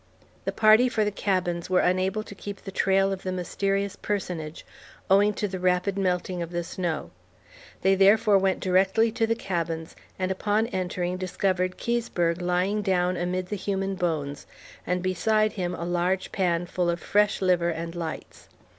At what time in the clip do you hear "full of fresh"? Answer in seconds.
16.65-17.39